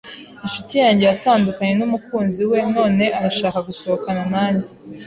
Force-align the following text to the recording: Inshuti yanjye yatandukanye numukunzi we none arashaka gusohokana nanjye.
Inshuti 0.45 0.73
yanjye 0.83 1.03
yatandukanye 1.11 1.73
numukunzi 1.77 2.41
we 2.51 2.57
none 2.75 3.05
arashaka 3.17 3.59
gusohokana 3.67 4.23
nanjye. 4.33 4.69